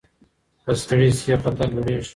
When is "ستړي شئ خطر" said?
0.81-1.67